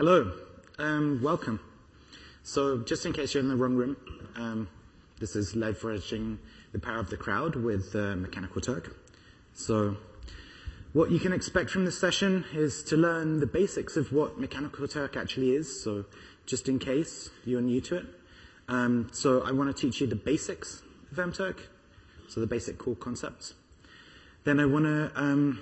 [0.00, 0.32] Hello,
[0.78, 1.60] um, welcome.
[2.42, 3.98] So just in case you're in the wrong room,
[4.34, 4.66] um,
[5.18, 6.38] this is leveraging
[6.72, 8.96] the power of the crowd with uh, Mechanical Turk.
[9.52, 9.98] So
[10.94, 14.88] what you can expect from this session is to learn the basics of what Mechanical
[14.88, 15.84] Turk actually is.
[15.84, 16.06] So
[16.46, 18.06] just in case you're new to it.
[18.70, 20.80] Um, so I want to teach you the basics
[21.12, 21.58] of MTurk.
[22.26, 23.52] So the basic core concepts.
[24.44, 25.60] Then I want to um,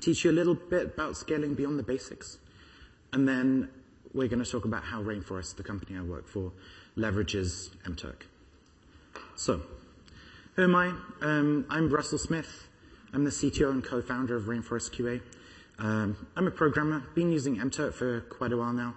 [0.00, 2.38] teach you a little bit about scaling beyond the basics.
[3.14, 3.70] And then
[4.12, 6.50] we're going to talk about how Rainforest, the company I work for,
[6.98, 8.22] leverages MTurk.
[9.36, 9.62] So,
[10.56, 10.92] who am I?
[11.20, 12.66] Um, I'm Russell Smith.
[13.12, 15.20] I'm the CTO and co-founder of Rainforest QA.
[15.78, 18.96] Um, I'm a programmer, been using MTurk for quite a while now.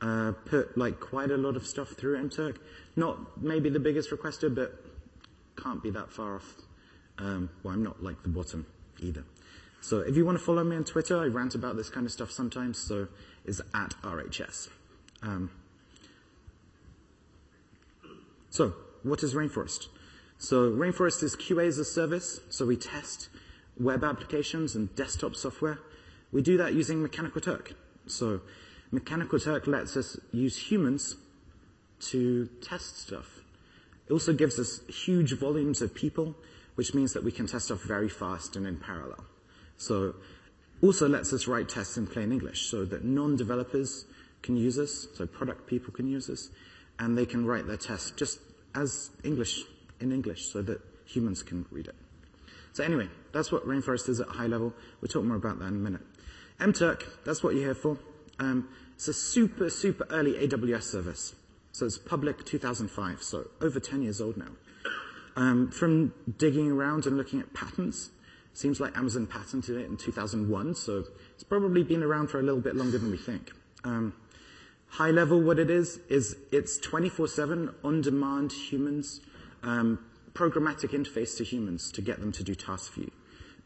[0.00, 2.56] Uh, put like quite a lot of stuff through MTurk.
[2.96, 4.84] Not maybe the biggest requester, but
[5.56, 6.56] can't be that far off.
[7.16, 8.66] Um, well, I'm not like the bottom
[8.98, 9.22] either.
[9.82, 12.12] So if you want to follow me on Twitter, I rant about this kind of
[12.12, 13.08] stuff sometimes, so
[13.44, 14.68] is at RHS.
[15.22, 15.50] Um,
[18.50, 19.88] so what is Rainforest?
[20.38, 23.28] So Rainforest is QA as a service, so we test
[23.78, 25.78] web applications and desktop software.
[26.32, 27.74] We do that using Mechanical Turk.
[28.06, 28.40] So
[28.90, 31.16] Mechanical Turk lets us use humans
[32.00, 33.40] to test stuff.
[34.08, 36.34] It also gives us huge volumes of people,
[36.74, 39.24] which means that we can test stuff very fast and in parallel.
[39.76, 40.14] So
[40.82, 44.04] also lets us write tests in plain English so that non-developers
[44.42, 46.50] can use us, so product people can use us,
[46.98, 48.40] and they can write their tests just
[48.74, 49.62] as English,
[50.00, 51.94] in English, so that humans can read it.
[52.72, 54.72] So anyway, that's what Rainforest is at a high level.
[55.00, 56.00] We'll talk more about that in a minute.
[56.58, 57.98] MTurk, that's what you're here for.
[58.38, 61.34] Um, it's a super, super early AWS service.
[61.72, 64.50] So it's public 2005, so over 10 years old now.
[65.36, 68.10] Um, from digging around and looking at patents,
[68.54, 72.60] seems like Amazon patented it in 2001, so it's probably been around for a little
[72.60, 73.52] bit longer than we think.
[73.84, 74.14] Um,
[74.88, 79.20] high level, what it is, is it's 24-7 on-demand humans,
[79.62, 79.98] um,
[80.34, 83.10] programmatic interface to humans to get them to do tasks for you.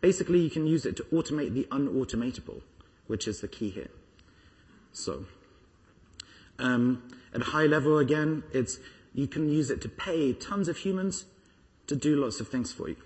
[0.00, 2.62] Basically, you can use it to automate the unautomatable,
[3.06, 3.90] which is the key here.
[4.92, 5.26] So,
[6.58, 7.02] um,
[7.34, 8.78] at high level, again, it's
[9.14, 11.24] you can use it to pay tons of humans
[11.86, 12.96] to do lots of things for you.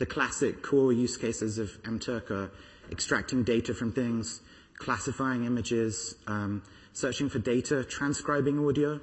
[0.00, 2.50] The classic core use cases of MTurk are
[2.90, 4.40] extracting data from things,
[4.78, 6.62] classifying images, um,
[6.94, 8.98] searching for data, transcribing audio.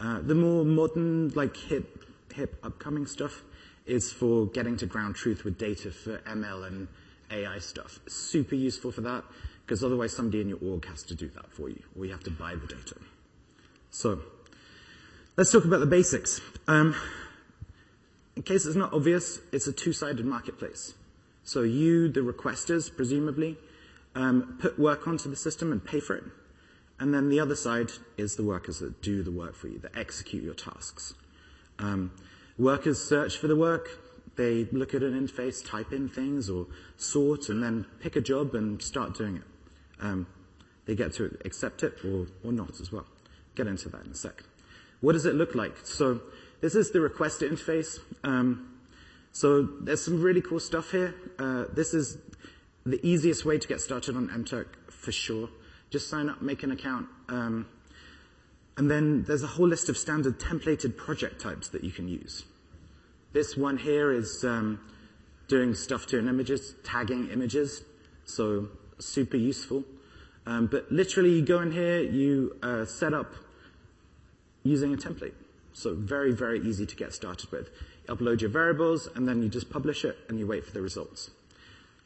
[0.00, 2.04] Uh, the more modern, like hip,
[2.34, 3.42] hip upcoming stuff
[3.86, 6.88] is for getting to ground truth with data for ML and
[7.30, 8.00] AI stuff.
[8.08, 9.22] Super useful for that
[9.64, 12.24] because otherwise somebody in your org has to do that for you or you have
[12.24, 12.96] to buy the data.
[13.90, 14.20] So,
[15.36, 16.40] let's talk about the basics.
[16.66, 16.96] Um,
[18.36, 20.94] in case it's not obvious, it's a two-sided marketplace.
[21.44, 23.56] So you, the requesters, presumably,
[24.14, 26.24] um, put work onto the system and pay for it.
[27.00, 29.96] And then the other side is the workers that do the work for you, that
[29.96, 31.14] execute your tasks.
[31.78, 32.12] Um,
[32.58, 33.88] workers search for the work.
[34.36, 36.66] They look at an interface, type in things, or
[36.96, 39.42] sort, and then pick a job and start doing it.
[40.00, 40.26] Um,
[40.86, 43.06] they get to accept it or, or not as well
[43.54, 44.42] get into that in a sec.
[45.00, 45.76] What does it look like?
[45.84, 46.20] So
[46.62, 47.98] this is the request interface.
[48.24, 48.78] Um,
[49.32, 51.14] so there's some really cool stuff here.
[51.38, 52.18] Uh, this is
[52.86, 55.50] the easiest way to get started on MTurk for sure.
[55.90, 57.08] Just sign up, make an account.
[57.28, 57.66] Um,
[58.76, 62.44] and then there's a whole list of standard templated project types that you can use.
[63.32, 64.80] This one here is um,
[65.48, 67.82] doing stuff to images, tagging images.
[68.24, 68.68] So
[68.98, 69.84] super useful.
[70.46, 73.32] Um, but literally, you go in here, you uh, set up
[74.62, 75.34] using a template.
[75.72, 77.70] So very, very easy to get started with.
[78.08, 80.82] You upload your variables, and then you just publish it, and you wait for the
[80.82, 81.30] results.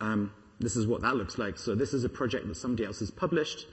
[0.00, 1.58] Um, this is what that looks like.
[1.58, 3.66] So this is a project that somebody else has published.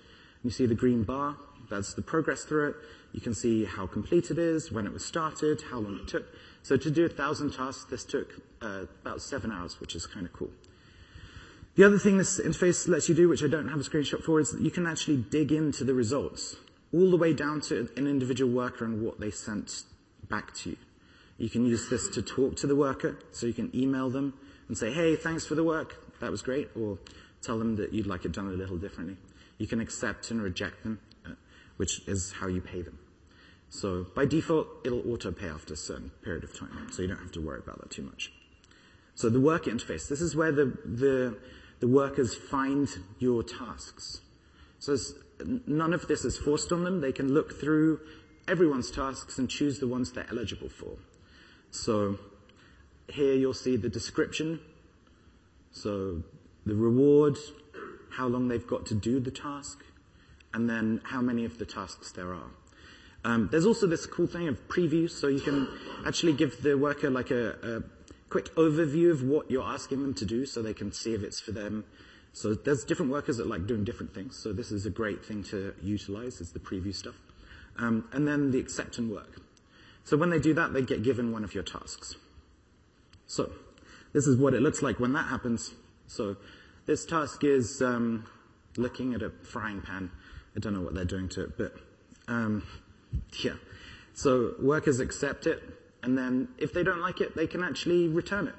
[0.43, 1.37] You see the green bar.
[1.69, 2.75] That's the progress through it.
[3.13, 6.25] You can see how complete it is, when it was started, how long it took.
[6.63, 10.25] So to do a thousand tasks, this took uh, about seven hours, which is kind
[10.25, 10.51] of cool.
[11.75, 14.39] The other thing this interface lets you do, which I don't have a screenshot for,
[14.39, 16.55] is that you can actually dig into the results,
[16.93, 19.83] all the way down to an individual worker and what they sent
[20.29, 20.77] back to you.
[21.37, 24.33] You can use this to talk to the worker, so you can email them
[24.67, 26.99] and say, hey, thanks for the work, that was great, or
[27.41, 29.17] tell them that you'd like it done a little differently.
[29.57, 31.31] You can accept and reject them, uh,
[31.77, 32.99] which is how you pay them.
[33.69, 37.17] So by default, it'll auto pay after a certain period of time, so you don't
[37.17, 38.31] have to worry about that too much.
[39.15, 41.37] So the work interface, this is where the, the
[41.83, 42.87] the workers find
[43.19, 44.21] your tasks.
[44.79, 44.95] So
[45.67, 47.01] none of this is forced on them.
[47.01, 47.99] They can look through
[48.47, 50.97] everyone's tasks and choose the ones they're eligible for.
[51.71, 52.19] So
[53.07, 54.59] here you'll see the description.
[55.71, 56.23] So
[56.65, 57.37] the reward,
[58.11, 59.83] how long they've got to do the task,
[60.53, 62.51] and then how many of the tasks there are.
[63.25, 65.67] Um, there's also this cool thing of preview, so you can
[66.05, 67.83] actually give the worker like a, a
[68.29, 71.39] quick overview of what you're asking them to do so they can see if it's
[71.39, 71.85] for them.
[72.33, 74.37] So there's different workers that like doing different things.
[74.37, 77.15] So this is a great thing to utilize is the preview stuff.
[77.77, 79.39] Um, and then the accept and work.
[80.03, 82.15] So when they do that, they get given one of your tasks.
[83.27, 83.51] So
[84.13, 85.73] this is what it looks like when that happens.
[86.07, 86.35] So
[86.85, 88.25] this task is um,
[88.77, 90.11] looking at a frying pan.
[90.55, 91.75] I don't know what they're doing to it, but
[92.27, 92.63] um,
[93.43, 93.55] yeah.
[94.13, 95.63] So workers accept it,
[96.03, 98.55] and then if they don't like it, they can actually return it,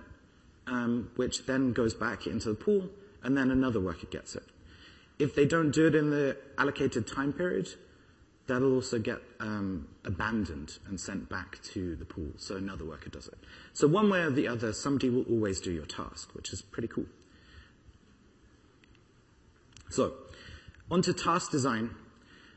[0.67, 2.88] um, which then goes back into the pool,
[3.25, 4.44] and then another worker gets it.
[5.19, 7.69] If they don't do it in the allocated time period,
[8.47, 13.29] that'll also get um, abandoned and sent back to the pool, so another worker does
[13.29, 13.38] it.
[13.73, 16.88] So one way or the other, somebody will always do your task, which is pretty
[16.88, 17.06] cool.
[19.91, 20.15] So,
[20.91, 21.91] onto task design.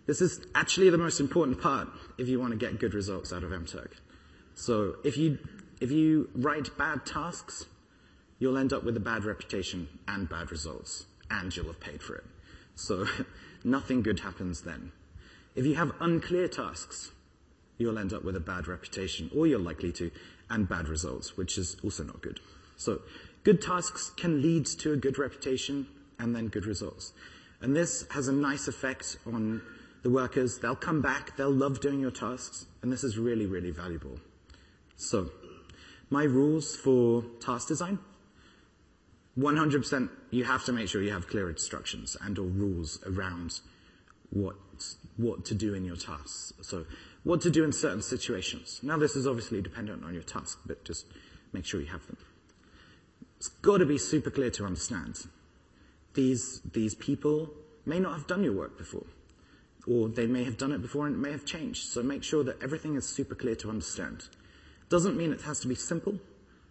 [0.08, 3.44] This is actually the most important part if you want to get good results out
[3.44, 3.92] of MTurk.
[4.56, 5.38] So if you,
[5.82, 7.66] if you write bad tasks,
[8.40, 12.16] you'll end up with a bad reputation and bad results, and you'll have paid for
[12.16, 12.26] it.
[12.76, 13.06] So
[13.64, 14.92] nothing good happens then.
[15.56, 17.12] If you have unclear tasks,
[17.78, 20.12] you'll end up with a bad reputation, or you're likely to,
[20.50, 22.40] and bad results, which is also not good.
[22.76, 23.02] So
[23.44, 25.88] good tasks can lead to a good reputation
[26.20, 27.14] and then good results.
[27.62, 29.62] And this has a nice effect on
[30.04, 30.60] the workers.
[30.60, 34.20] They'll come back, they'll love doing your tasks, and this is really, really valuable.
[34.96, 35.32] So,
[36.10, 38.00] my rules for task design
[39.38, 43.60] 100% you have to make sure you have clear instructions and or rules around
[44.30, 44.56] what
[45.18, 46.54] what to do in your tasks.
[46.62, 46.86] So
[47.24, 48.80] what to do in certain situations.
[48.84, 51.06] Now this is obviously dependent on your task, but just
[51.54, 52.18] make sure you have them.
[53.38, 55.26] It's got to be super clear to understand.
[56.14, 57.50] These, these people
[57.86, 59.06] may not have done your work before,
[59.88, 61.90] or they may have done it before and it may have changed.
[61.90, 64.28] So make sure that everything is super clear to understand.
[64.90, 66.20] Doesn't mean it has to be simple,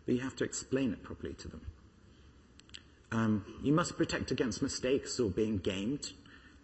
[0.04, 1.60] but you have to explain it properly to them.
[3.16, 6.12] Um, you must protect against mistakes or being gamed.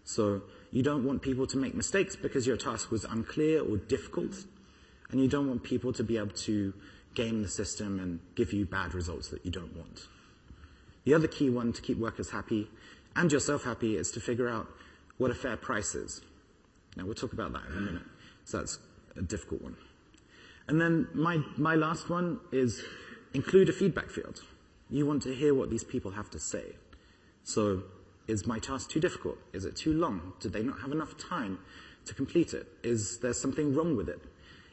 [0.04, 4.34] So you don't want people to make mistakes because your task was unclear or difficult.
[5.10, 6.74] And you don't want people to be able to
[7.14, 10.08] game the system and give you bad results that you don't want.
[11.04, 12.68] The other key one to keep workers happy
[13.16, 14.68] and yourself happy is to figure out
[15.16, 16.20] what a fair price is.
[16.96, 18.02] Now we'll talk about that in a minute.
[18.44, 18.78] So that's
[19.16, 19.76] a difficult one.
[20.68, 22.82] And then my, my last one is
[23.32, 24.42] include a feedback field.
[24.92, 26.76] You want to hear what these people have to say.
[27.44, 27.82] So
[28.28, 29.38] is my task too difficult?
[29.54, 30.34] Is it too long?
[30.38, 31.58] Did they not have enough time
[32.04, 32.66] to complete it?
[32.82, 34.20] Is there something wrong with it?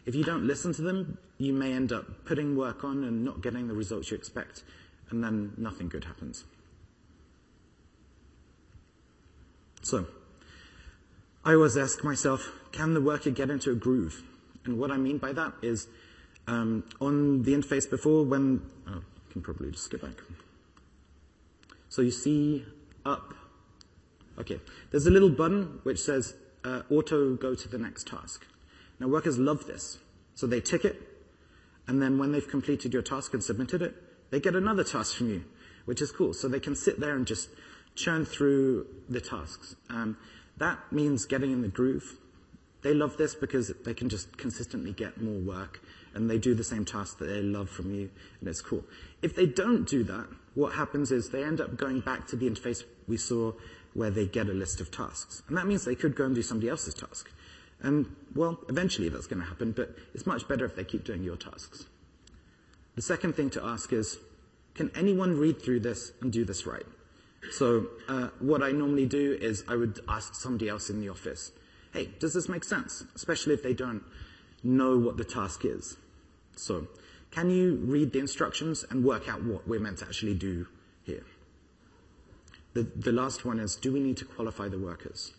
[0.05, 3.41] If you don't listen to them, you may end up putting work on and not
[3.41, 4.65] getting the results you expect,
[5.09, 6.43] and then nothing good happens.
[9.81, 10.05] So,
[11.45, 14.21] I always ask myself, can the worker get into a groove?
[14.65, 15.87] And what I mean by that is,
[16.45, 20.21] um, on the interface before, when, oh, can probably just skip back.
[21.89, 22.65] So you see
[23.05, 23.33] up,
[24.39, 24.59] Okay,
[24.91, 26.33] there's a little button which says
[26.63, 28.45] uh, auto go to the next task.
[28.99, 29.99] Now workers love this.
[30.33, 31.01] So they tick it,
[31.87, 33.95] and then when they've completed your task and submitted it,
[34.31, 35.43] they get another task from you,
[35.85, 36.33] which is cool.
[36.33, 37.49] So they can sit there and just
[37.95, 39.75] churn through the tasks.
[39.89, 40.17] Um,
[40.57, 42.17] that means getting in the groove.
[42.81, 45.81] They love this because they can just consistently get more work
[46.13, 48.83] and they do the same task that they love from you and it's cool.
[49.21, 52.49] If they don't do that, what happens is they end up going back to the
[52.49, 53.53] interface we saw
[53.93, 55.41] where they get a list of tasks.
[55.47, 57.31] And that means they could go and do somebody else's task.
[57.81, 61.23] And, well, eventually that's going to happen, but it's much better if they keep doing
[61.23, 61.85] your tasks.
[62.95, 64.17] The second thing to ask is,
[64.75, 66.85] can anyone read through this and do this right?
[67.51, 71.53] So, uh, what I normally do is I would ask somebody else in the office,
[71.93, 73.03] hey, does this make sense?
[73.15, 74.03] Especially if they don't
[74.63, 75.97] know what the task is.
[76.55, 76.87] So,
[77.31, 80.67] can you read the instructions and work out what we're meant to actually do
[81.03, 81.23] here?
[82.73, 85.33] The, the last one is, do we need to qualify the workers?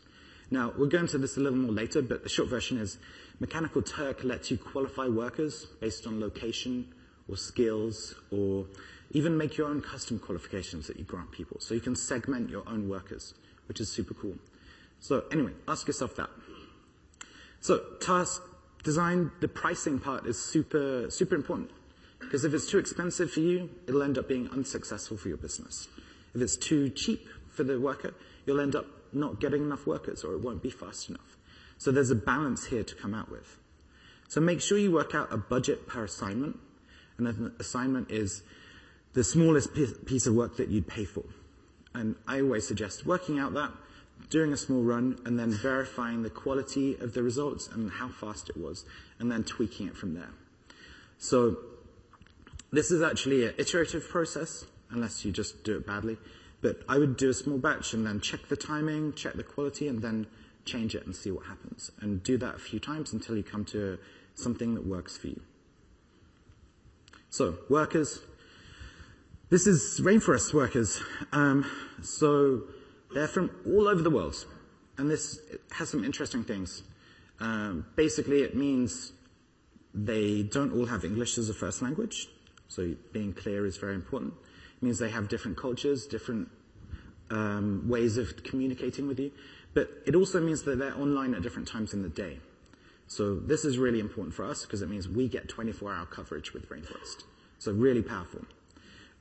[0.51, 2.99] Now, we'll go into this a little more later, but the short version is
[3.39, 6.93] Mechanical Turk lets you qualify workers based on location
[7.29, 8.67] or skills or
[9.13, 11.59] even make your own custom qualifications that you grant people.
[11.61, 13.35] So you can segment your own workers,
[13.67, 14.35] which is super cool.
[14.99, 16.31] So anyway, ask yourself that.
[17.61, 18.43] So task
[18.83, 21.71] design, the pricing part is super, super important.
[22.21, 25.89] Because if it's too expensive for you, it'll end up being unsuccessful for your business.
[26.35, 28.15] If it's too cheap for the worker,
[28.47, 31.37] you'll end up not getting enough workers or it won't be fast enough.
[31.79, 33.59] So there's a balance here to come out with.
[34.29, 36.59] So make sure you work out a budget per assignment.
[37.19, 38.43] And an assignment is
[39.13, 39.71] the smallest
[40.07, 41.25] piece of work that you'd pay for.
[41.95, 43.73] And I always suggest working out that,
[44.31, 48.49] doing a small run, and then verifying the quality of the results and how fast
[48.49, 48.85] it was,
[49.19, 50.31] and then tweaking it from there.
[51.19, 51.59] So
[52.73, 56.17] this is actually an iterative process, unless you just do it badly.
[56.63, 59.89] But I would do a small batch and then check the timing, check the quality,
[59.89, 60.27] and then
[60.65, 61.91] change it and see what happens.
[62.01, 63.99] And do that a few times until you come to
[64.35, 65.41] something that works for you.
[67.31, 68.21] So, workers.
[69.49, 71.03] This is rainforest workers.
[71.33, 71.65] Um,
[72.03, 72.63] so,
[73.15, 74.45] they're from all over the world.
[74.99, 75.41] And this
[75.73, 76.83] has some interesting things.
[77.41, 79.13] Um, basically, it means
[79.95, 82.29] they don't all have English as a first language.
[82.69, 84.35] So, being clear is very important.
[84.77, 86.49] It means they have different cultures, different
[87.31, 89.33] um, ways of communicating with you.
[89.73, 92.41] But it also means that they're online at different times in the day.
[93.07, 96.69] So this is really important for us because it means we get 24-hour coverage with
[96.69, 97.25] Rainforest.
[97.59, 98.45] So really powerful.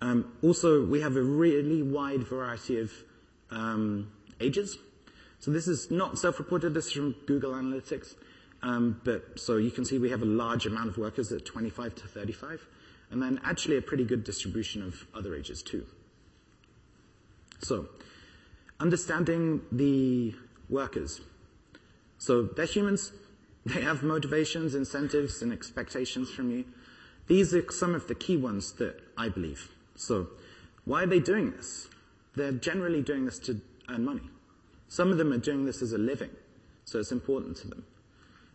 [0.02, 2.92] Um, also, we have a really wide variety of
[3.52, 4.78] um, ages.
[5.40, 6.74] So this is not self-reported.
[6.74, 8.16] This is from Google Analytics.
[8.62, 11.96] Um, but so you can see we have a large amount of workers at 25
[11.96, 12.68] to 35,
[13.10, 15.86] and then actually a pretty good distribution of other ages too.
[17.62, 17.88] So
[18.80, 20.36] understanding the
[20.70, 21.22] workers.
[22.18, 23.12] So they're humans.
[23.66, 26.66] They have motivations, incentives, and expectations from you.
[27.28, 29.70] These are some of the key ones that I believe.
[29.96, 30.30] So
[30.86, 31.88] why are they doing this?
[32.36, 33.60] They're generally doing this to
[33.90, 34.30] earn money.
[34.88, 36.32] Some of them are doing this as a living,
[36.86, 37.86] so it's important to them.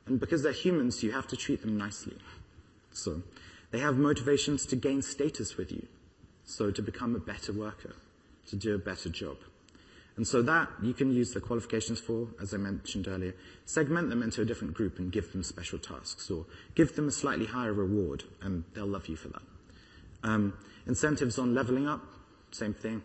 [0.07, 2.16] And because they're humans, you have to treat them nicely.
[2.93, 3.23] So
[3.71, 5.87] they have motivations to gain status with you,
[6.45, 7.95] so to become a better worker,
[8.49, 9.37] to do a better job.
[10.16, 14.23] And so that you can use the qualifications for, as I mentioned earlier, segment them
[14.23, 17.73] into a different group and give them special tasks or give them a slightly higher
[17.73, 19.43] reward and they'll love you for that.
[20.23, 20.54] Um,
[20.87, 22.00] incentives on leveling up,
[22.52, 23.02] same thing.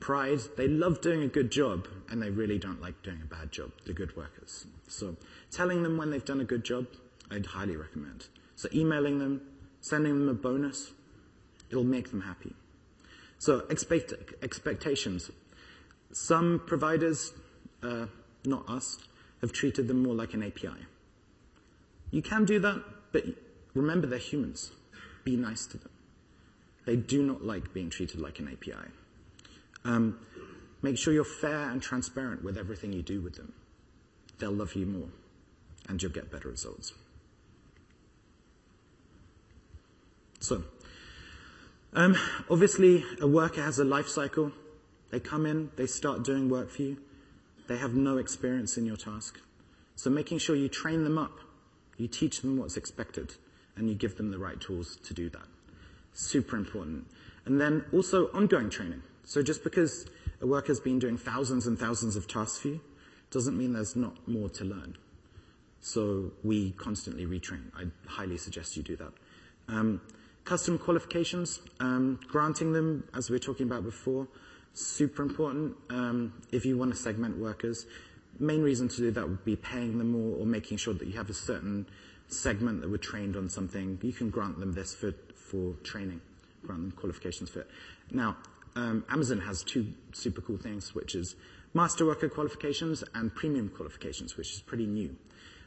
[0.00, 3.52] Pride, they love doing a good job and they really don't like doing a bad
[3.52, 4.66] job, the good workers.
[4.88, 5.16] So
[5.50, 6.86] telling them when they've done a good job,
[7.30, 8.26] I'd highly recommend.
[8.56, 9.42] So emailing them,
[9.82, 10.92] sending them a bonus,
[11.68, 12.54] it'll make them happy.
[13.38, 15.30] So expect, expectations.
[16.12, 17.32] Some providers,
[17.82, 18.06] uh,
[18.44, 18.98] not us,
[19.42, 20.86] have treated them more like an API.
[22.10, 23.24] You can do that, but
[23.74, 24.72] remember they're humans.
[25.24, 25.90] Be nice to them.
[26.86, 28.88] They do not like being treated like an API.
[29.84, 30.18] Um,
[30.82, 33.52] make sure you're fair and transparent with everything you do with them.
[34.38, 35.08] They'll love you more,
[35.88, 36.92] and you'll get better results.
[40.40, 40.64] So,
[41.92, 42.16] um,
[42.48, 44.52] obviously, a worker has a life cycle.
[45.10, 46.98] They come in, they start doing work for you.
[47.66, 49.40] They have no experience in your task.
[49.96, 51.38] So making sure you train them up,
[51.98, 53.34] you teach them what's expected,
[53.76, 55.46] and you give them the right tools to do that.
[56.14, 57.06] Super important.
[57.44, 59.02] And then also ongoing training.
[59.30, 60.06] So just because
[60.40, 62.80] a worker's been doing thousands and thousands of tasks for you,
[63.30, 64.96] doesn't mean there's not more to learn.
[65.80, 67.62] So we constantly retrain.
[67.76, 69.12] I highly suggest you do that.
[69.68, 70.00] Um,
[70.44, 74.26] custom qualifications, um, granting them, as we were talking about before,
[74.74, 75.76] super important.
[75.90, 77.86] Um, if you want to segment workers,
[78.40, 81.16] main reason to do that would be paying them more or making sure that you
[81.16, 81.86] have a certain
[82.26, 83.96] segment that were trained on something.
[84.02, 86.20] You can grant them this for, for training,
[86.66, 87.70] grant them qualifications for it.
[88.10, 88.36] Now,
[88.76, 91.36] um, Amazon has two super cool things, which is
[91.74, 95.16] master worker qualifications and premium qualifications, which is pretty new.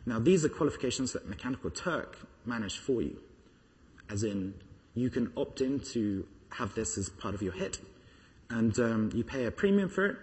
[0.06, 3.18] Now, these are qualifications that Mechanical Turk manage for you,
[4.10, 4.54] as in
[4.96, 7.80] you can opt in to have this as part of your HIT,
[8.50, 10.18] and um, you pay a premium for it,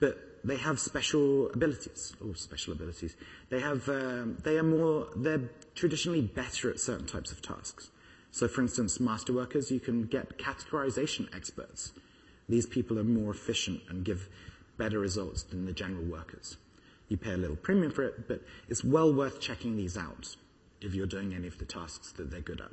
[0.00, 3.16] but they have special abilities, or special abilities.
[3.50, 7.90] They have, um, they are more, they're traditionally better at certain types of tasks.
[8.30, 11.92] So for instance, master workers, you can get categorization experts.
[12.48, 14.28] These people are more efficient and give
[14.76, 16.56] better results than the general workers.
[17.08, 20.36] You pay a little premium for it, but it's well worth checking these out
[20.80, 22.70] if you're doing any of the tasks that they're good at.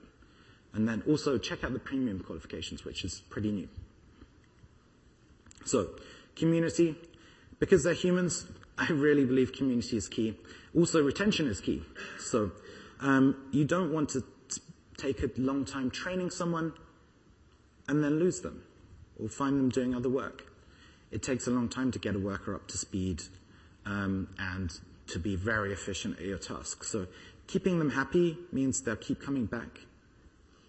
[0.73, 3.69] And then also check out the premium qualifications, which is pretty new.
[5.65, 5.89] So,
[6.35, 6.95] community,
[7.59, 8.45] because they're humans,
[8.77, 10.37] I really believe community is key.
[10.75, 11.83] Also, retention is key.
[12.19, 12.51] So,
[12.99, 14.61] um, you don't want to t-
[14.97, 16.73] take a long time training someone
[17.87, 18.63] and then lose them
[19.21, 20.51] or find them doing other work.
[21.11, 23.23] It takes a long time to get a worker up to speed
[23.85, 24.71] um, and
[25.07, 26.83] to be very efficient at your task.
[26.83, 27.07] So,
[27.47, 29.81] keeping them happy means they'll keep coming back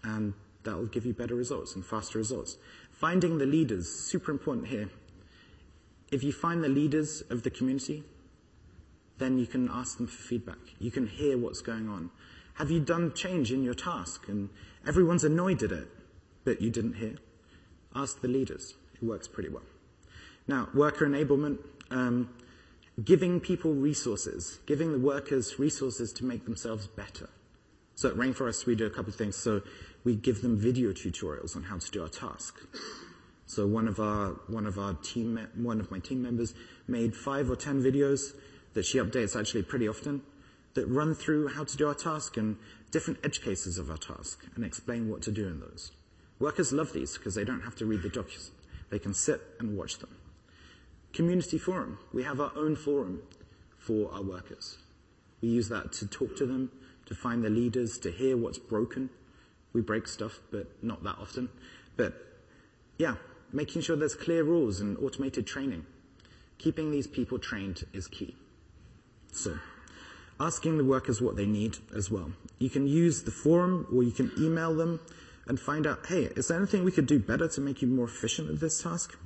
[0.03, 0.33] and
[0.63, 2.57] that will give you better results and faster results.
[2.91, 4.89] Finding the leaders, super important here.
[6.11, 8.03] If you find the leaders of the community,
[9.17, 10.59] then you can ask them for feedback.
[10.79, 12.11] You can hear what's going on.
[12.55, 14.49] Have you done change in your task and
[14.87, 15.87] everyone's annoyed at it,
[16.43, 17.15] but you didn't hear?
[17.95, 18.75] Ask the leaders.
[18.95, 19.63] It works pretty well.
[20.47, 21.59] Now, worker enablement.
[21.89, 22.29] Um,
[23.03, 27.29] giving people resources, giving the workers resources to make themselves better.
[27.95, 29.35] So at Rainforest, we do a couple of things.
[29.35, 29.61] So
[30.03, 32.59] we give them video tutorials on how to do our task.
[33.47, 36.53] So one of our one of our team one of my team members
[36.87, 38.33] made five or ten videos
[38.73, 40.21] that she updates actually pretty often
[40.73, 42.57] that run through how to do our task and
[42.91, 45.91] different edge cases of our task and explain what to do in those.
[46.39, 48.51] Workers love these because they don't have to read the documents.
[48.89, 50.15] They can sit and watch them.
[51.13, 51.97] Community forum.
[52.13, 53.21] We have our own forum
[53.77, 54.77] for our workers.
[55.41, 56.71] We use that to talk to them,
[57.05, 59.09] to find the leaders, to hear what's broken.
[59.73, 61.49] We break stuff, but not that often.
[61.95, 62.15] But
[62.97, 63.15] yeah,
[63.53, 65.85] making sure there's clear rules and automated training.
[66.57, 68.35] Keeping these people trained is key.
[69.31, 69.57] So,
[70.39, 72.31] asking the workers what they need as well.
[72.59, 74.99] You can use the forum or you can email them
[75.47, 78.05] and find out, hey, is there anything we could do better to make you more
[78.05, 79.17] efficient at this task?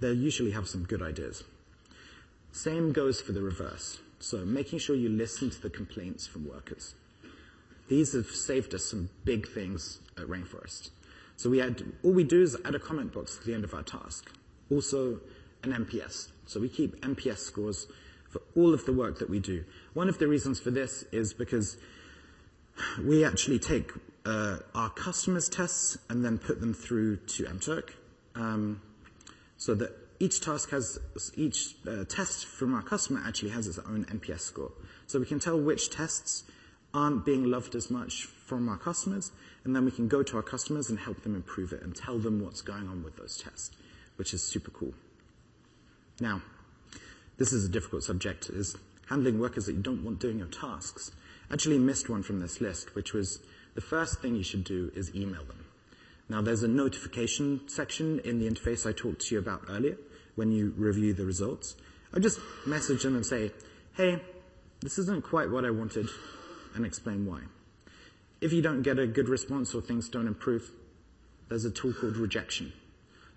[0.00, 1.44] They usually have some good ideas.
[2.52, 4.00] Same goes for the reverse.
[4.18, 6.94] So making sure you listen to the complaints from workers.
[7.88, 10.90] These have saved us some big things at Rainforest.
[11.36, 13.74] So we add, all we do is add a comment box at the end of
[13.74, 14.30] our task.
[14.70, 15.20] Also
[15.62, 16.28] an NPS.
[16.46, 17.86] So we keep NPS scores
[18.28, 19.64] for all of the work that we do.
[19.94, 21.76] One of the reasons for this is because
[23.02, 23.92] we actually take
[24.24, 27.90] uh, our customers' tests and then put them through to MTurk,
[28.34, 28.80] um,
[29.56, 30.98] so that each task has
[31.34, 34.72] each uh, test from our customer actually has its own NPS score.
[35.06, 36.44] So we can tell which tests
[36.94, 39.32] aren't being loved as much from our customers,
[39.64, 42.18] and then we can go to our customers and help them improve it and tell
[42.18, 43.70] them what's going on with those tests,
[44.16, 44.94] which is super cool.
[46.20, 46.42] Now,
[47.38, 48.76] this is a difficult subject, is
[49.08, 51.10] handling workers that you don't want doing your tasks.
[51.50, 53.40] Actually missed one from this list, which was
[53.74, 55.64] the first thing you should do is email them.
[56.28, 59.96] Now there's a notification section in the interface I talked to you about earlier
[60.34, 61.76] when you review the results.
[62.14, 63.52] I just message them and say,
[63.96, 64.20] hey,
[64.80, 66.08] this isn't quite what I wanted
[66.74, 67.40] and explain why.
[68.40, 70.70] If you don't get a good response or things don't improve,
[71.48, 72.72] there's a tool called rejection.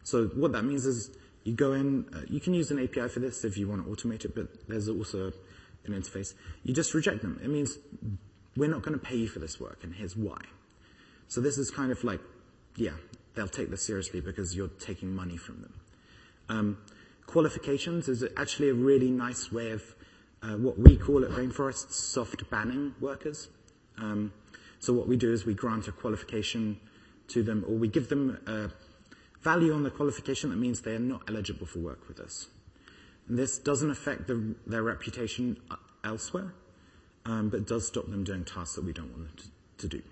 [0.04, 1.12] So what that means is
[1.44, 3.92] you go in, uh, you can use an API for this if you want to
[3.92, 5.32] automate it, but there's also
[5.86, 6.34] an interface.
[6.64, 7.40] You just reject them.
[7.44, 7.78] It means
[8.56, 10.40] we're not going to pay you for this work, and here's why.
[11.28, 12.22] So this is kind of like,
[12.76, 12.92] yeah,
[13.34, 15.74] they'll take this seriously because you're taking money from them.
[16.48, 16.78] Um,
[17.26, 19.84] qualifications is actually a really nice way of
[20.42, 23.50] uh, what we call at Rainforest soft banning workers.
[23.98, 24.32] Um,
[24.80, 26.80] so what we do is we grant a qualification
[27.30, 28.70] to them, or we give them a
[29.42, 32.48] value on the qualification that means they are not eligible for work with us.
[33.28, 36.54] And this doesn't affect the, their reputation uh, elsewhere
[37.26, 40.04] um, but does stop them doing tasks that we don't want them to, to do.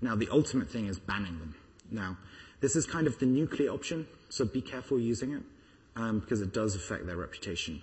[0.00, 1.54] Now, the ultimate thing is banning them.
[1.90, 2.18] Now,
[2.60, 5.42] this is kind of the nuclear option, so be careful using it
[5.96, 7.82] um, because it does affect their reputation,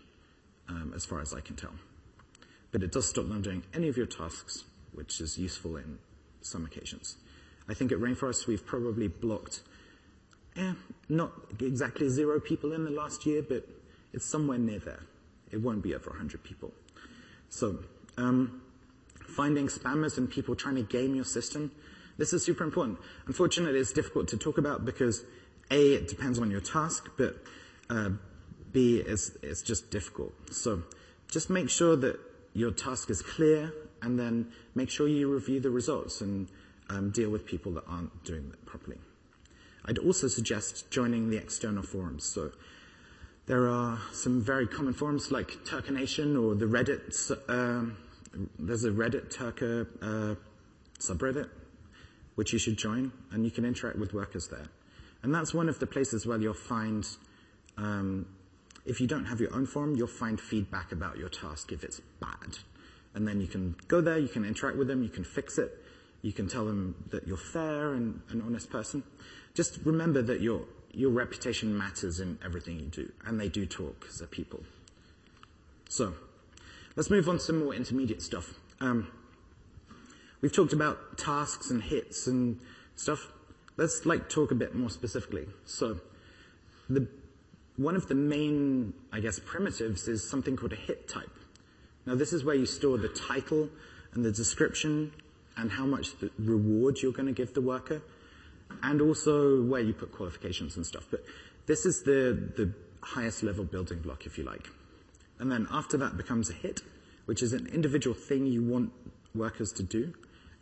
[0.70, 1.74] um, as far as I can tell.
[2.72, 5.98] But it does stop them doing any of your tasks, which is useful in
[6.42, 7.18] some occasions.
[7.68, 9.62] I think at Rainforest we've probably blocked,
[10.56, 10.74] eh,
[11.10, 13.68] not exactly zero people in the last year, but
[14.14, 15.04] it's somewhere near there.
[15.52, 16.72] It won't be over 100 people.
[17.50, 17.80] So
[18.22, 18.62] um,
[19.28, 21.72] finding spammers and people trying to game your system.
[22.18, 23.00] This is super important.
[23.26, 25.24] Unfortunately, it's difficult to talk about because
[25.72, 27.36] A, it depends on your task, but
[27.90, 28.12] uh,
[28.72, 30.34] B, it's, it's just difficult.
[30.52, 30.84] So
[31.30, 32.20] just make sure that
[32.54, 36.48] your task is clear and then make sure you review the results and
[36.90, 38.98] um, deal with people that aren't doing it properly.
[39.86, 42.26] I'd also suggest joining the external forums.
[42.26, 42.52] So
[43.48, 47.32] there are some very common forums like TurkerNation or the Reddit.
[47.50, 47.98] Um,
[48.60, 50.36] there's a Reddit Turka uh,
[51.00, 51.50] subreddit,
[52.36, 54.68] which you should join, and you can interact with workers there.
[55.24, 57.06] And that's one of the places where you'll find,
[57.78, 58.26] um,
[58.86, 62.00] if you don't have your own forum, you'll find feedback about your task if it's
[62.20, 62.58] bad.
[63.14, 65.78] And then you can go there, you can interact with them, you can fix it,
[66.22, 69.04] you can tell them that you're fair and an honest person.
[69.54, 70.62] Just remember that your
[70.94, 74.62] your reputation matters in everything you do, and they do talk as a people.
[75.90, 76.14] So,
[76.96, 78.54] let's move on to some more intermediate stuff.
[78.80, 79.08] Um,
[80.42, 82.60] we've talked about tasks and hits and
[82.96, 83.32] stuff.
[83.78, 85.48] Let's like talk a bit more specifically.
[85.66, 86.00] So,
[86.90, 87.08] the
[87.78, 91.32] one of the main, I guess, primitives is something called a hit type.
[92.06, 93.70] Now, this is where you store the title
[94.14, 95.14] and the description
[95.58, 98.02] and how much reward you're going to give the worker
[98.84, 101.08] and also where you put qualifications and stuff.
[101.10, 101.24] But
[101.66, 104.70] this is the, the highest level building block, if you like.
[105.42, 106.82] And then after that becomes a hit,
[107.26, 108.94] which is an individual thing you want
[109.34, 110.14] workers to do.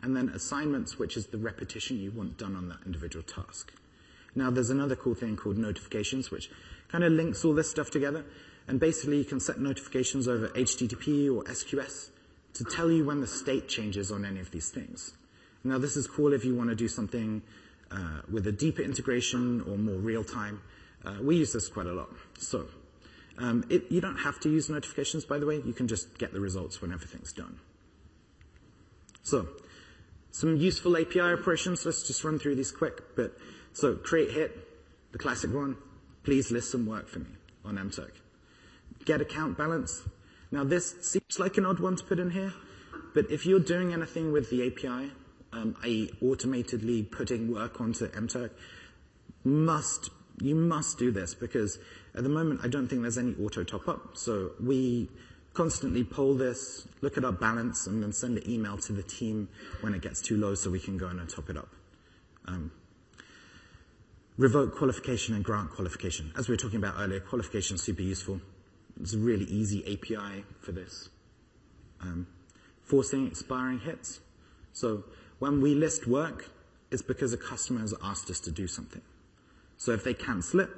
[0.02, 3.72] And then assignments, which is the repetition you want done on that individual task.
[4.34, 6.50] Now, there's another cool thing called notifications, which
[6.88, 8.24] kind of links all this stuff together.
[8.68, 12.08] And basically, you can set notifications over HTTP or SQS
[12.54, 15.12] to tell you when the state changes on any of these things.
[15.62, 17.42] Now, this is cool if you want to do something
[17.90, 20.62] uh, with a deeper integration or more real time.
[21.04, 22.08] Uh, we use this quite a lot.
[22.38, 22.66] So,
[23.40, 25.62] um, it, you don't have to use notifications, by the way.
[25.64, 27.58] You can just get the results when everything's done.
[29.22, 29.48] So,
[30.30, 31.86] some useful API operations.
[31.86, 33.16] Let's just run through these quick.
[33.16, 33.36] But
[33.72, 34.56] so, create hit,
[35.12, 35.76] the classic one.
[36.22, 37.30] Please list some work for me
[37.64, 38.12] on mturk.
[39.06, 40.02] Get account balance.
[40.52, 42.52] Now, this seems like an odd one to put in here,
[43.14, 45.12] but if you're doing anything with the API,
[45.52, 48.50] um, i.e., automatedly putting work onto mturk,
[49.44, 51.78] must you must do this because
[52.14, 54.16] at the moment I don't think there's any auto top up.
[54.16, 55.08] So we
[55.54, 59.48] constantly poll this, look at our balance, and then send an email to the team
[59.80, 61.68] when it gets too low so we can go in and top it up.
[62.46, 62.70] Um,
[64.36, 66.32] revoke qualification and grant qualification.
[66.36, 68.40] As we were talking about earlier, qualification is super useful.
[69.00, 71.08] It's a really easy API for this.
[72.00, 72.26] Um,
[72.82, 74.20] forcing expiring hits.
[74.72, 75.04] So
[75.38, 76.48] when we list work,
[76.90, 79.02] it's because a customer has asked us to do something.
[79.80, 80.68] So if they cancel it,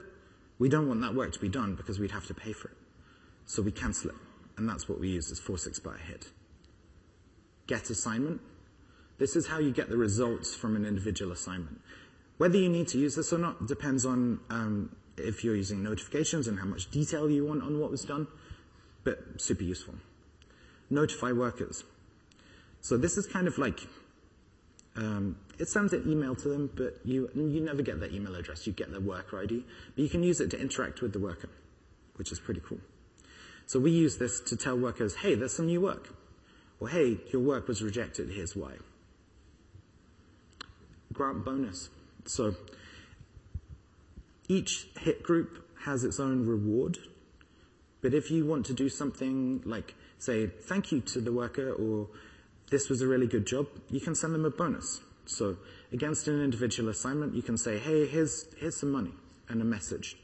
[0.60, 2.76] we don't want that work to be done because we'd have to pay for it.
[3.46, 4.16] So we cancel it.
[4.56, 6.30] And that's what we use as force expire hit.
[7.66, 8.40] Get assignment.
[9.18, 11.80] This is how you get the results from an individual assignment.
[12.38, 16.46] Whether you need to use this or not depends on um, if you're using notifications
[16.46, 18.28] and how much detail you want on what was done,
[19.02, 19.94] but super useful.
[20.90, 21.82] Notify workers.
[22.80, 23.80] So this is kind of like
[24.96, 28.66] um, it sends an email to them, but you, you never get their email address.
[28.66, 29.64] You get their worker ID.
[29.94, 31.48] But you can use it to interact with the worker,
[32.16, 32.80] which is pretty cool.
[33.66, 36.14] So we use this to tell workers, hey, there's some new work.
[36.80, 38.72] Or hey, your work was rejected, here's why.
[41.12, 41.88] Grant bonus.
[42.26, 42.54] So
[44.48, 46.98] each hit group has its own reward.
[48.00, 52.08] But if you want to do something like say thank you to the worker or
[52.72, 55.00] this was a really good job, you can send them a bonus.
[55.26, 55.58] So
[55.92, 59.12] against an individual assignment, you can say, hey, here's, here's some money
[59.48, 60.16] and a message.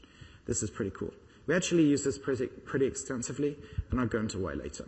[0.45, 1.13] This is pretty cool.
[1.45, 3.55] We actually use this pretty, pretty extensively,
[3.89, 4.85] and I'll go into why later.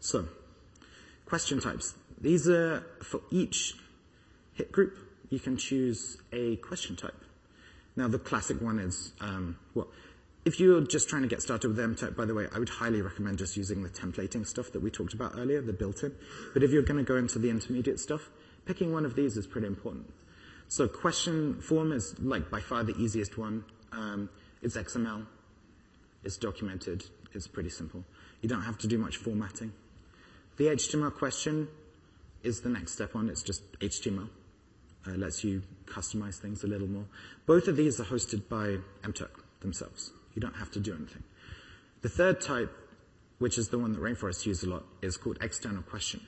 [0.00, 0.28] So,
[1.24, 1.94] question types.
[2.20, 3.74] These are for each
[4.54, 4.96] hit group,
[5.30, 7.24] you can choose a question type.
[7.96, 9.88] Now, the classic one is, um, well,
[10.44, 13.00] if you're just trying to get started with mturk, by the way, I would highly
[13.00, 16.14] recommend just using the templating stuff that we talked about earlier, the built-in.
[16.52, 18.28] But if you're going to go into the intermediate stuff,
[18.64, 20.12] picking one of these is pretty important.
[20.68, 23.64] So question form is like by far the easiest one.
[23.92, 24.30] Um,
[24.62, 25.26] it's XML.
[26.24, 27.04] It's documented.
[27.34, 28.04] It's pretty simple.
[28.40, 29.72] You don't have to do much formatting.
[30.56, 31.68] The HTML question
[32.42, 33.28] is the next step on.
[33.28, 34.28] It's just HTML.
[35.06, 37.04] Uh, lets you customize things a little more.
[37.46, 40.12] Both of these are hosted by mturk themselves.
[40.34, 41.22] You don't have to do anything.
[42.02, 42.70] The third type,
[43.38, 46.20] which is the one that rainforests use a lot, is called external question.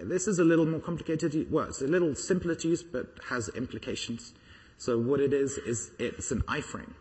[0.00, 1.50] This is a little more complicated.
[1.50, 4.32] Well, it's a little simpler to use, but has implications.
[4.78, 6.92] So what it is, is it's an iframe.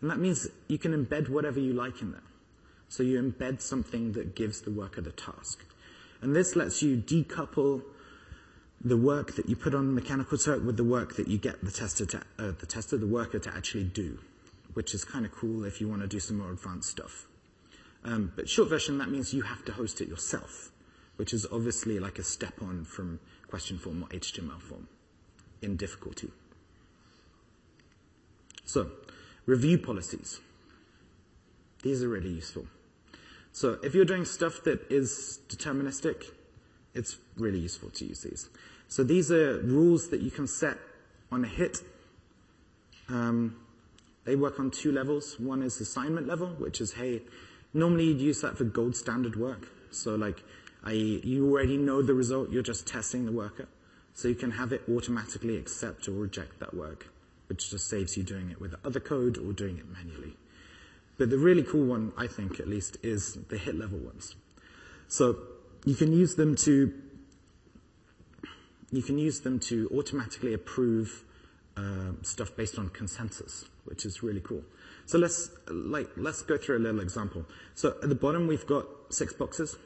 [0.00, 2.22] And that means you can embed whatever you like in there.
[2.88, 5.64] So you embed something that gives the worker the task.
[6.20, 7.82] And this lets you decouple
[8.82, 11.70] the work that you put on Mechanical Turk with the work that you get the
[11.70, 14.18] tester, to, uh, the tester, the worker to actually do
[14.74, 17.26] which is kind of cool if you want to do some more advanced stuff.
[18.04, 20.70] Um, but short version, that means you have to host it yourself,
[21.16, 24.88] which is obviously like a step on from question form or HTML form
[25.60, 26.30] in difficulty.
[28.64, 28.90] So,
[29.46, 30.40] review policies.
[31.82, 32.66] These are really useful.
[33.52, 36.24] So, if you're doing stuff that is deterministic,
[36.94, 38.48] it's really useful to use these.
[38.86, 40.78] So, these are rules that you can set
[41.32, 41.78] on a hit.
[43.08, 43.56] Um,
[44.24, 45.38] they work on two levels.
[45.38, 47.22] One is assignment level, which is, hey,
[47.72, 49.68] normally you'd use that for gold standard work.
[49.90, 50.42] So like,
[50.84, 53.68] I, you already know the result, you're just testing the worker.
[54.14, 57.06] So you can have it automatically accept or reject that work,
[57.48, 60.36] which just saves you doing it with other code or doing it manually.
[61.16, 64.34] But the really cool one, I think at least, is the hit level ones.
[65.08, 65.38] So
[65.84, 66.92] you can use them to
[68.92, 71.24] you can use them to automatically approve
[71.76, 74.62] uh, stuff based on consensus which is really cool.
[75.06, 77.44] So let's, like, let's go through a little example.
[77.74, 79.76] So at the bottom, we've got six boxes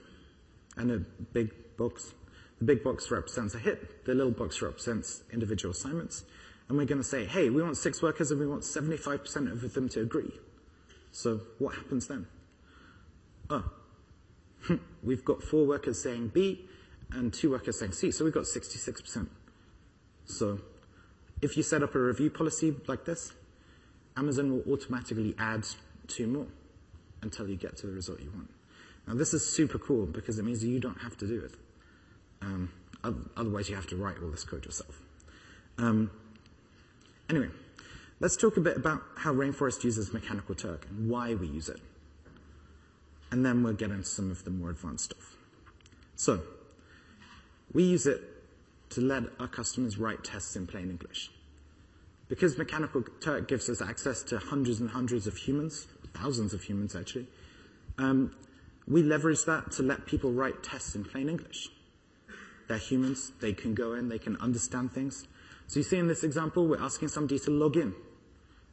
[0.77, 2.13] and a big box.
[2.59, 4.05] The big box represents a hit.
[4.05, 6.25] The little box represents individual assignments.
[6.69, 9.75] And we're going to say, hey, we want six workers and we want 75% of
[9.75, 10.33] them to agree.
[11.13, 12.27] So what happens then?
[13.51, 13.71] Oh,
[15.03, 16.67] we've got four workers saying B
[17.13, 18.11] and two workers saying C.
[18.11, 19.29] So we've got 66%.
[20.25, 20.61] So
[21.43, 23.33] if you set up a review policy like this,
[24.17, 25.67] Amazon will automatically add
[26.07, 26.47] two more.
[27.23, 28.51] until you get to the result you want.
[29.07, 31.55] Now this is super cool because it means you don't have to do it.
[32.43, 32.71] Um,
[33.37, 35.01] otherwise you have to write all this code yourself.
[35.79, 36.11] Um,
[37.29, 37.49] anyway,
[38.21, 41.81] let's talk a bit about how Rainforest uses Mechanical Turk and why we use it.
[43.31, 45.37] And then we'll get into some of the more advanced stuff.
[46.15, 46.43] So,
[47.73, 48.23] we use it
[48.91, 51.31] to let our customers write tests in plain English.
[52.29, 56.97] Because Mechanical Turk gives us access to hundreds and hundreds of humans, thousands of humans
[56.97, 57.27] actually,
[57.99, 58.35] um,
[58.87, 61.69] we leverage that to let people write tests in plain English.
[62.69, 65.27] They're humans, they can go in, they can understand things.
[65.67, 67.95] So you see in this example, we're asking somebody to log in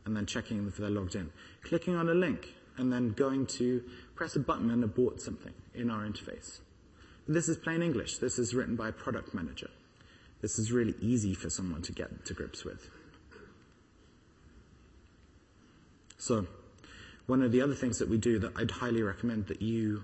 [0.06, 1.30] and then checking if they're logged in.
[1.64, 3.84] Clicking on a link and then going to
[4.16, 6.60] press a button and abort something in our interface.
[7.28, 8.18] This is plain English.
[8.18, 9.70] This is written by a product manager.
[10.42, 12.90] This is really easy for someone to get to grips with.
[16.22, 16.46] So,
[17.26, 20.04] one of the other things that we do that I'd highly recommend that you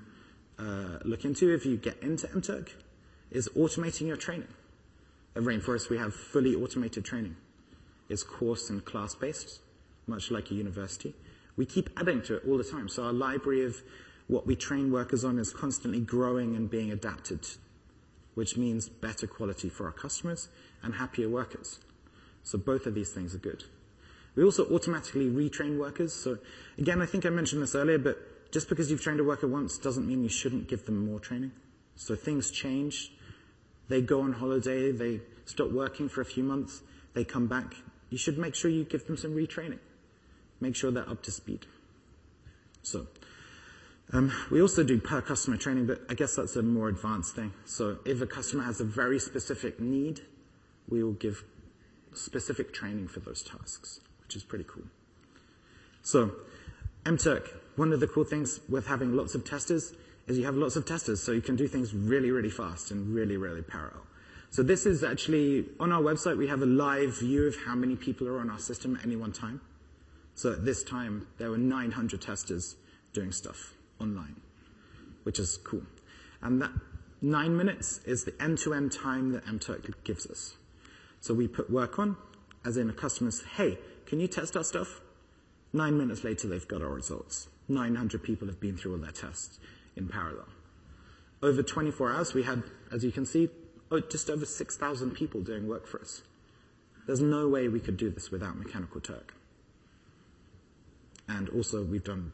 [0.57, 2.69] uh, look into if you get into MTurk
[3.29, 4.47] is automating your training.
[5.35, 7.35] At Rainforest, we have fully automated training.
[8.09, 9.59] It's course and class based,
[10.07, 11.13] much like a university.
[11.55, 12.89] We keep adding to it all the time.
[12.89, 13.83] So our library of
[14.25, 17.47] what we train workers on is constantly growing and being adapted,
[18.33, 20.49] which means better quality for our customers
[20.81, 21.79] and happier workers.
[22.41, 23.65] So both of these things are good.
[24.37, 26.13] We also automatically retrain workers.
[26.13, 26.37] So
[26.77, 29.77] again, I think I mentioned this earlier, but just because you've trained a worker once
[29.79, 31.51] doesn't mean you shouldn't give them more training.
[31.95, 33.11] So things change.
[33.89, 36.81] They go on holiday, they stop working for a few months,
[37.13, 37.73] they come back.
[38.09, 39.79] You should make sure you give them some retraining.
[40.61, 41.65] Make sure they're up to speed.
[42.83, 43.07] So,
[44.13, 47.53] um, we also do per customer training, but I guess that's a more advanced thing.
[47.65, 50.21] So if a customer has a very specific need,
[50.87, 51.43] we will give
[52.13, 54.83] specific training for those tasks, which is pretty cool.
[56.03, 56.31] So,
[57.05, 59.93] MTurk, one of the cool things with having lots of testers
[60.27, 63.15] is you have lots of testers, so you can do things really, really fast and
[63.15, 64.01] really, really parallel.
[64.49, 67.95] So this is actually, on our website, we have a live view of how many
[67.95, 69.61] people are on our system at any one time.
[70.35, 72.75] So at this time, there were 900 testers
[73.13, 74.35] doing stuff online,
[75.23, 75.83] which is cool.
[76.41, 76.71] And that
[77.21, 80.55] nine minutes is the end-to-end time that MTurk gives us.
[81.21, 82.17] So we put work on,
[82.65, 85.01] as in a customer says, hey, can you test our stuff?
[85.73, 87.49] Nine minutes later, they've got our results.
[87.67, 89.59] 900 people have been through all their tests
[89.95, 90.47] in parallel.
[91.43, 93.49] Over 24 hours, we had, as you can see,
[93.91, 96.23] oh, just over 6,000 people doing work for us.
[97.05, 99.33] There's no way we could do this without Mechanical Turk.
[101.27, 102.31] And also, we've done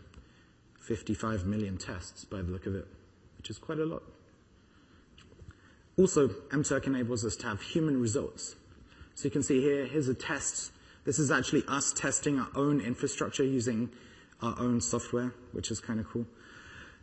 [0.80, 2.88] 55 million tests by the look of it,
[3.38, 4.04] which is quite a lot.
[5.98, 8.56] Also, MTurk enables us to have human results.
[9.16, 10.72] So you can see here, here's a test.
[11.06, 13.90] This is actually us testing our own infrastructure using
[14.42, 16.26] our own software, which is kind of cool.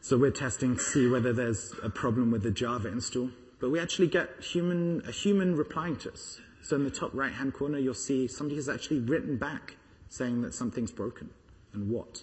[0.00, 3.30] So we're testing to see whether there's a problem with the Java install.
[3.60, 6.40] But we actually get human, a human replying to us.
[6.62, 9.76] So in the top right hand corner, you'll see somebody has actually written back
[10.08, 11.30] saying that something's broken
[11.74, 12.22] and what.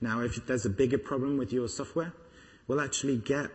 [0.00, 2.12] Now, if there's a bigger problem with your software,
[2.66, 3.50] we'll actually get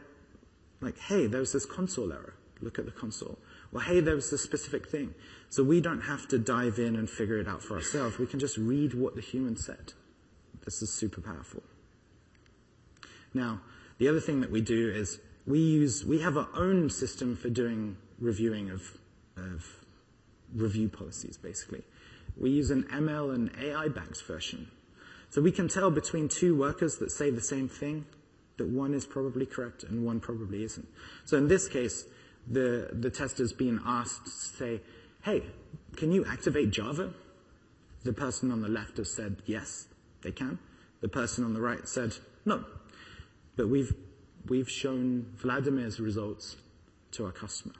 [0.79, 2.35] like, hey, there was this console error.
[2.61, 3.37] Look at the console.
[3.75, 5.13] Well, hey, there was this specific thing.
[5.49, 8.17] So we don't have to dive in and figure it out for ourselves.
[8.17, 9.91] We can just read what the human said.
[10.63, 11.61] This is super powerful.
[13.33, 13.59] Now,
[13.97, 17.49] the other thing that we do is we use, we have our own system for
[17.49, 18.97] doing reviewing of,
[19.35, 19.65] of
[20.55, 21.83] review policies, basically.
[22.37, 24.71] We use an ML and AI backed version.
[25.29, 28.05] So we can tell between two workers that say the same thing
[28.55, 30.87] that one is probably correct and one probably isn't.
[31.25, 32.05] So in this case,
[32.47, 34.81] the, the being asked to say,
[35.23, 35.43] hey,
[35.95, 37.13] can you activate Java?
[38.03, 39.87] The person on the left has said, yes,
[40.21, 40.59] they can.
[41.01, 42.63] The person on the right said, no,
[43.55, 43.93] but we've,
[44.47, 46.57] we've shown Vladimir's results
[47.11, 47.75] to our customer.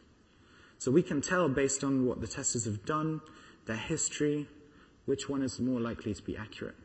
[0.78, 3.22] So we can tell based on what the testers have done,
[3.66, 4.48] their history,
[5.06, 6.76] which one is more likely to be accurate,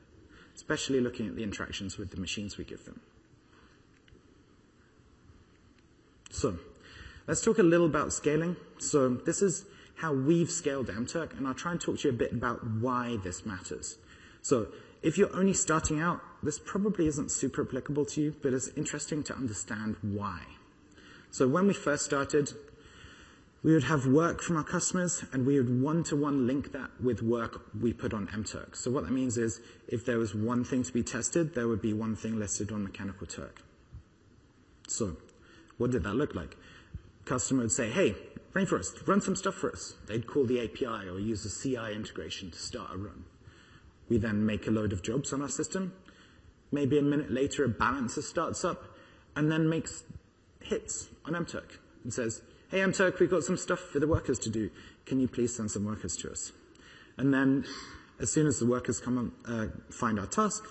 [0.54, 3.00] especially looking at the interactions with the machines we give them.
[6.30, 6.58] So,
[7.26, 8.56] let's talk a little about scaling.
[8.78, 9.64] So, this is
[9.96, 13.18] how we've scaled MTurk, and I'll try and talk to you a bit about why
[13.22, 13.98] this matters.
[14.42, 14.68] So,
[15.02, 19.22] if you're only starting out, this probably isn't super applicable to you, but it's interesting
[19.24, 20.40] to understand why.
[21.30, 22.52] So when we first started,
[23.62, 27.62] we would have work from our customers and we would one-to-one link that with work
[27.78, 28.74] we put on MTurk.
[28.74, 31.82] So what that means is if there was one thing to be tested, there would
[31.82, 33.62] be one thing listed on Mechanical Turk.
[34.88, 35.16] So
[35.78, 36.56] what did that look like?
[37.30, 38.16] Customer would say, hey,
[38.54, 39.94] Rainforest, run some stuff for us.
[40.08, 43.24] They'd call the API or use a CI integration to start a run.
[44.08, 45.92] We then make a load of jobs on our system.
[46.72, 48.82] Maybe a minute later, a balancer starts up
[49.36, 50.02] and then makes
[50.60, 54.50] hits on mturk and says, hey, mturk, we've got some stuff for the workers to
[54.50, 54.68] do.
[55.06, 56.50] Can you please send some workers to us?
[57.16, 57.64] And then
[58.18, 60.64] as soon as the workers come on, uh, find our task,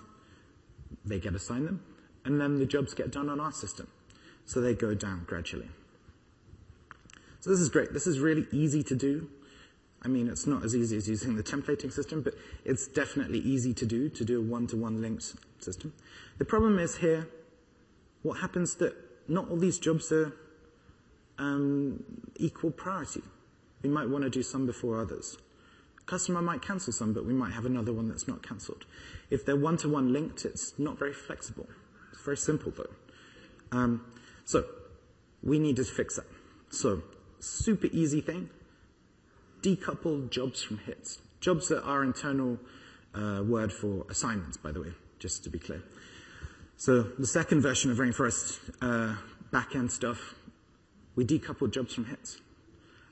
[1.05, 1.81] they get assigned them,
[2.25, 3.87] and then the jobs get done on our system.
[4.45, 5.69] So they go down gradually.
[7.39, 7.93] So this is great.
[7.93, 9.29] This is really easy to do.
[10.01, 13.73] I mean, it's not as easy as using the templating system, but it's definitely easy
[13.73, 15.93] to do, to do a one-to-one linked system.
[16.37, 17.27] The problem is here,
[18.23, 18.95] what happens that
[19.27, 20.33] not all these jobs are
[21.37, 22.03] um,
[22.37, 23.21] equal priority.
[23.83, 25.37] We might want to do some before others.
[26.05, 28.85] Customer might cancel some, but we might have another one that's not cancelled.
[29.29, 31.67] If they're one-to-one linked, it's not very flexible.
[32.11, 33.77] It's very simple though.
[33.77, 34.05] Um,
[34.43, 34.65] so
[35.43, 36.25] we need to fix that.
[36.71, 37.03] So
[37.39, 38.49] super easy thing,
[39.61, 41.19] decouple jobs from hits.
[41.39, 42.59] Jobs that are internal
[43.13, 45.83] uh, word for assignments, by the way, just to be clear.
[46.77, 49.15] So the second version of Rainforest uh,
[49.51, 50.35] backend stuff,
[51.15, 52.39] we decoupled jobs from hits.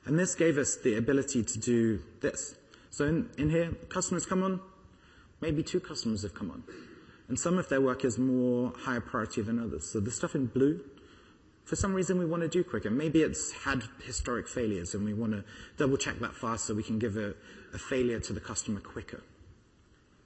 [0.04, 2.54] And this gave us the ability to do this.
[2.90, 4.60] So in, in here, customers come on,
[5.40, 6.64] maybe two customers have come on.
[7.28, 9.90] And some of their work is more higher priority than others.
[9.90, 10.80] So the stuff in blue,
[11.68, 12.90] for some reason we want to do quicker.
[12.90, 15.44] Maybe it's had historic failures and we want to
[15.76, 17.34] double check that fast so we can give a,
[17.74, 19.22] a failure to the customer quicker.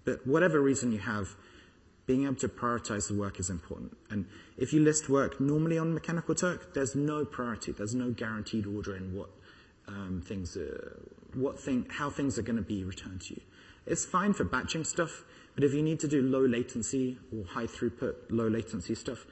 [0.04, 1.34] But whatever reason you have,
[2.06, 3.96] being able to prioritize the work is important.
[4.08, 4.26] And
[4.56, 7.72] if you list work normally on Mechanical Turk, there's no priority.
[7.72, 9.30] There's no guaranteed order in what
[9.88, 10.96] um, things, are,
[11.34, 13.40] what thing, how things are going to be returned to you.
[13.84, 15.24] It's fine for batching stuff,
[15.56, 19.26] but if you need to do low latency or high throughput, low latency stuff,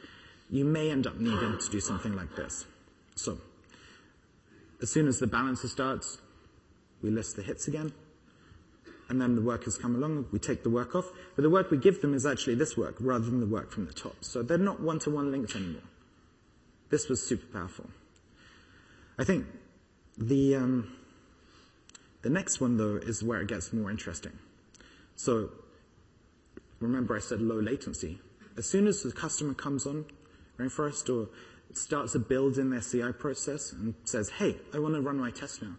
[0.51, 2.67] you may end up needing to do something like this.
[3.15, 3.39] So,
[4.83, 6.19] as soon as the balancer starts,
[7.03, 7.93] we list the hits again,
[9.09, 11.77] and then the workers come along, we take the work off, but the work we
[11.77, 14.17] give them is actually this work rather than the work from the top.
[14.25, 15.83] So they're not one-to-one linked anymore.
[16.91, 17.89] This was super powerful.
[19.19, 19.47] I think
[20.17, 20.93] the, um,
[22.23, 24.33] the next one though is where it gets more interesting.
[25.17, 25.51] So
[26.81, 28.21] remember I said low latency.
[28.57, 30.05] As soon as the customer comes on,
[30.61, 31.29] Rainforest or
[31.73, 35.31] starts a build in their CI process and says, hey, I want to run my
[35.31, 35.77] test now.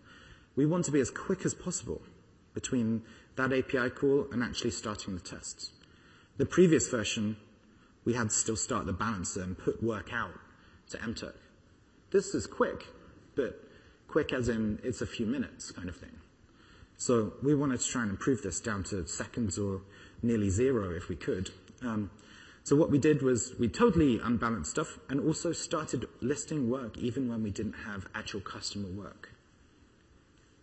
[0.55, 2.01] We want to be as quick as possible
[2.53, 3.03] between
[3.35, 5.71] that API call and actually starting the tests.
[6.37, 7.37] The previous version,
[8.05, 10.33] we had to still start the balancer and put work out
[10.89, 11.35] to mturk.
[12.11, 12.85] This is quick,
[13.35, 13.63] but
[14.07, 16.17] quick as in it's a few minutes kind of thing.
[16.97, 19.81] So we wanted to try and improve this down to seconds or
[20.21, 21.49] nearly zero if we could.
[21.81, 22.11] Um,
[22.63, 27.27] so what we did was we totally unbalanced stuff and also started listing work even
[27.27, 29.31] when we didn't have actual customer work.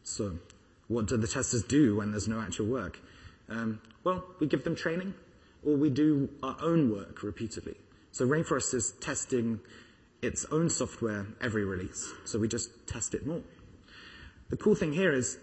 [0.05, 0.39] So
[0.87, 3.01] what do the testers do when there's no actual work?
[3.49, 5.15] Um, well, we give them training
[5.65, 7.75] or we do our own work repeatedly.
[8.13, 9.61] So Rainforest is testing
[10.23, 12.13] its own software every release.
[12.25, 13.43] So we just test it more.
[14.51, 15.39] The cool thing here is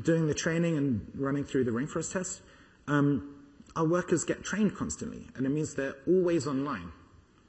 [0.00, 2.42] doing the training and running through the Rainforest test,
[2.86, 3.33] um,
[3.76, 6.92] our workers get trained constantly, and it means they're always online,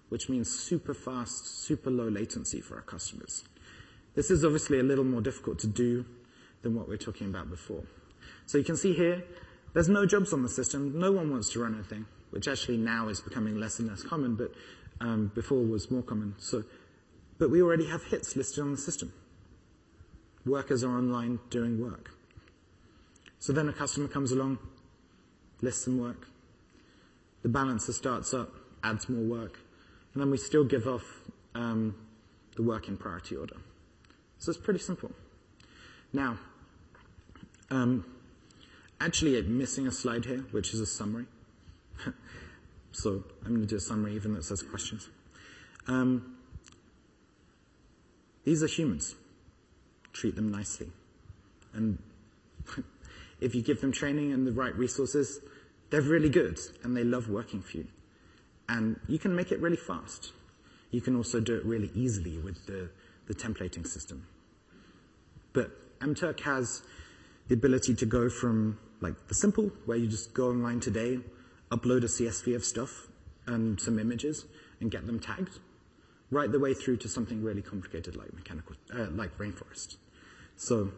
[0.09, 3.43] which means super fast, super low latency for our customers.
[4.15, 6.05] This is obviously a little more difficult to do
[6.61, 7.83] than what we were talking about before.
[8.45, 9.23] So you can see here,
[9.73, 10.97] there's no jobs on the system.
[10.97, 14.35] No one wants to run anything, which actually now is becoming less and less common,
[14.35, 14.51] but
[15.01, 16.33] um, before was more common.
[16.37, 16.63] So,
[17.37, 19.11] but we already have hits listed on the system.
[20.45, 22.11] Workers are online doing work.
[23.39, 24.59] So then a customer comes along,
[25.61, 26.27] lists some work.
[27.43, 29.59] The balancer starts up, adds more work,
[30.13, 31.03] and then we still give off
[31.53, 31.95] um,
[32.55, 33.57] the work in priority order.
[34.37, 35.11] So it's pretty simple.
[36.13, 36.39] Now,
[37.69, 38.05] um,
[38.99, 41.25] actually I'm missing a slide here, which is a summary.
[42.91, 45.09] so I'm going to do a summary even though it says questions.
[45.87, 46.37] Um,
[48.43, 49.15] these are humans.
[50.13, 50.89] Treat them nicely.
[51.73, 51.97] And
[53.45, 55.39] if you give them training and the right resources,
[55.91, 57.87] they're really good and they love working for you.
[58.67, 60.33] And you can make it really fast.
[60.89, 62.89] You can also do it really easily with the,
[63.27, 64.25] the templating system.
[65.53, 66.81] But mturk has
[67.47, 71.19] the ability to go from like the simple, where you just go online today,
[71.71, 73.07] upload a CSV of stuff
[73.45, 74.45] and some images
[74.81, 75.59] and get them tagged,
[76.31, 79.97] right the way through to something really complicated like mechanical, uh, like rainforest.
[80.57, 80.91] So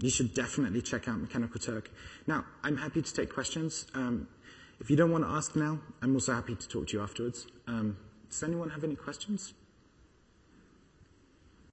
[0.00, 1.90] you should definitely check out Mechanical Turk.
[2.26, 3.86] Now, I'm happy to take questions.
[3.94, 4.28] Um,
[4.80, 7.46] if you don't want to ask now, I'm also happy to talk to you afterwards.
[7.66, 7.96] Um,
[8.30, 9.54] does anyone have any questions?